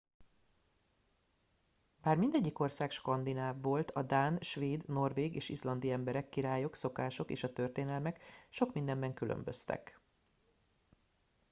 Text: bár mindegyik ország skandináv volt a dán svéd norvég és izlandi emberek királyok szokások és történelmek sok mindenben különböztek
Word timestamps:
bár 2.01 2.17
mindegyik 2.17 2.59
ország 2.59 2.91
skandináv 2.91 3.61
volt 3.61 3.91
a 3.91 4.01
dán 4.01 4.37
svéd 4.39 4.89
norvég 4.89 5.35
és 5.35 5.49
izlandi 5.49 5.91
emberek 5.91 6.29
királyok 6.29 6.75
szokások 6.75 7.31
és 7.31 7.45
történelmek 7.53 8.23
sok 8.49 8.73
mindenben 8.73 9.13
különböztek 9.13 9.99